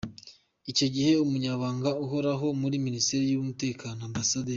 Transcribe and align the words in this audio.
Icyo 0.71 0.87
gihe 0.95 1.11
Umunyamabanga 1.25 1.89
Uhoraho 2.03 2.47
muri 2.61 2.75
Minisiteri 2.85 3.25
y’Umutekano, 3.29 3.99
Amb. 4.09 4.17